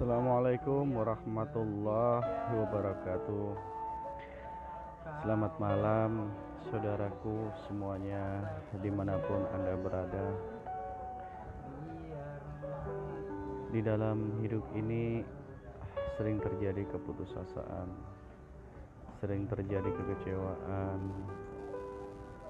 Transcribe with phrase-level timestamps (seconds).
[0.00, 3.52] Assalamualaikum warahmatullahi wabarakatuh.
[5.20, 6.32] Selamat malam
[6.72, 8.48] saudaraku semuanya
[8.80, 10.24] di mana pun anda berada.
[13.68, 15.20] Di dalam hidup ini
[16.16, 17.92] sering terjadi keputusasaan
[19.20, 21.12] Sering terjadi kekecewaan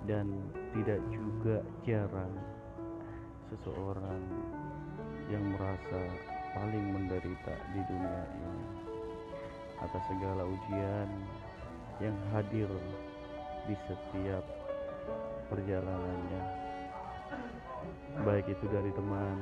[0.06, 2.30] Dan tidak juga jarang
[3.50, 4.22] seseorang
[5.34, 8.54] yang merasa paling menderita di dunia ini
[9.80, 11.08] atas segala ujian
[12.00, 12.68] yang hadir
[13.68, 14.44] di setiap
[15.48, 16.42] perjalanannya.
[18.26, 19.38] Baik itu dari teman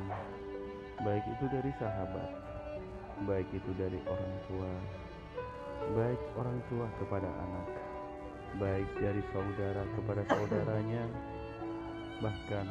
[1.07, 2.31] baik itu dari sahabat
[3.23, 4.73] baik itu dari orang tua
[5.95, 7.69] baik orang tua kepada anak
[8.59, 11.07] baik dari saudara kepada saudaranya
[12.19, 12.67] bahkan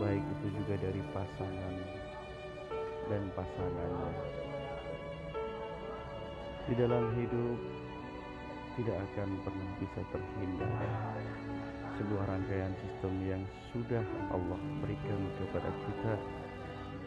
[0.00, 1.74] baik itu juga dari pasangan
[3.08, 4.12] dan pasangannya.
[6.68, 7.58] Di dalam hidup
[8.76, 10.92] tidak akan pernah bisa terhindar
[11.98, 13.42] sebuah rangkaian sistem yang
[13.72, 16.14] sudah Allah berikan kepada kita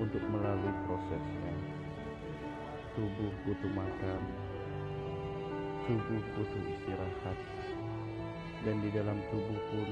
[0.02, 1.54] untuk melalui prosesnya.
[2.92, 4.22] Tubuh butuh makan,
[5.88, 7.38] tubuh butuh istirahat,
[8.68, 9.90] dan di dalam tubuh pun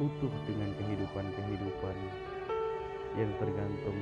[0.00, 1.96] butuh dengan kehidupan-kehidupan
[3.16, 3.98] yang tergantung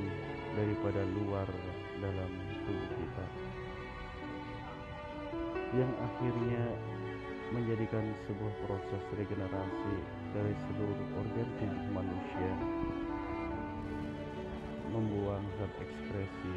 [0.55, 1.47] daripada luar
[1.99, 2.31] dalam
[2.67, 3.25] tubuh kita.
[5.71, 6.63] Yang akhirnya
[7.51, 9.95] menjadikan sebuah proses regenerasi
[10.31, 12.51] dari seluruh organ tubuh manusia
[14.91, 16.55] membuang zat ekspresi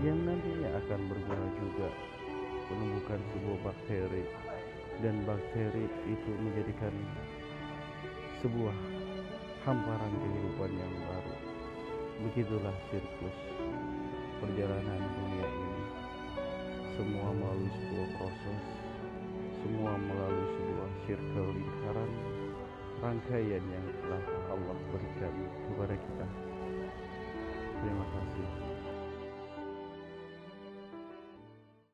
[0.00, 1.88] yang nantinya akan berguna juga
[2.72, 4.24] menumbuhkan sebuah bakteri.
[5.02, 6.94] Dan bakteri itu menjadikan
[8.38, 8.76] sebuah
[9.64, 11.36] hamparan kehidupan yang baru.
[12.28, 13.38] Begitulah sirkus
[14.38, 15.84] perjalanan dunia ini.
[16.94, 18.62] Semua melalui sebuah proses
[19.64, 22.10] semua melalui sebuah circle lingkaran
[23.00, 24.22] rangkaian yang telah
[24.52, 25.34] Allah berikan
[25.72, 26.26] kepada kita.
[27.80, 28.73] Terima kasih